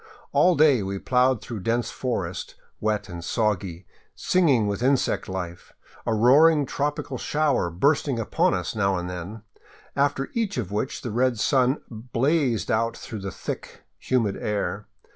All 0.31 0.55
day 0.55 0.81
we 0.81 0.97
plowed 0.97 1.43
through 1.43 1.59
dense 1.59 1.91
forest, 1.91 2.55
wet 2.79 3.07
and 3.07 3.23
soggy, 3.23 3.85
singing 4.15 4.65
with 4.65 4.81
insect 4.81 5.29
life, 5.29 5.73
a 6.07 6.13
roaring 6.15 6.65
tropical 6.65 7.19
shower 7.19 7.69
bursting 7.69 8.17
upon 8.17 8.55
us 8.55 8.75
now 8.75 8.97
and 8.97 9.07
then, 9.07 9.43
after 9.95 10.31
each 10.33 10.57
of 10.57 10.71
which 10.71 11.03
the 11.03 11.11
red 11.11 11.37
sun 11.37 11.81
blazed 11.91 12.71
out 12.71 12.97
through 12.97 13.19
the 13.19 13.29
thick, 13.31 13.83
humid 13.99 14.37
air. 14.37 14.87